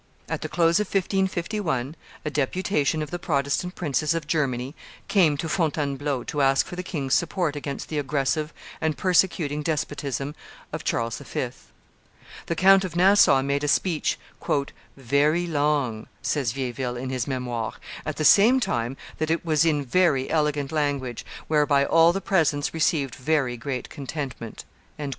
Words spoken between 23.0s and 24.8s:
very great contentment."